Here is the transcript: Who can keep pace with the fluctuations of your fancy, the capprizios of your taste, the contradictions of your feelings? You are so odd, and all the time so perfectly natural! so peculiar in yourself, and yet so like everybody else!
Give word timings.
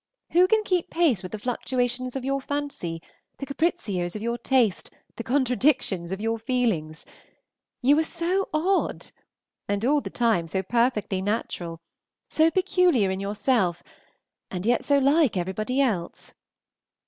Who 0.31 0.47
can 0.47 0.63
keep 0.63 0.89
pace 0.89 1.21
with 1.21 1.31
the 1.31 1.37
fluctuations 1.37 2.15
of 2.15 2.25
your 2.25 2.41
fancy, 2.41 3.03
the 3.37 3.45
capprizios 3.45 4.15
of 4.15 4.23
your 4.23 4.39
taste, 4.39 4.89
the 5.15 5.23
contradictions 5.23 6.11
of 6.11 6.19
your 6.19 6.39
feelings? 6.39 7.05
You 7.83 7.99
are 7.99 8.03
so 8.03 8.49
odd, 8.51 9.11
and 9.67 9.85
all 9.85 10.01
the 10.01 10.09
time 10.09 10.47
so 10.47 10.63
perfectly 10.63 11.21
natural! 11.21 11.77
so 12.27 12.49
peculiar 12.49 13.11
in 13.11 13.19
yourself, 13.19 13.83
and 14.49 14.65
yet 14.65 14.83
so 14.83 14.97
like 14.97 15.37
everybody 15.37 15.79
else! 15.81 16.33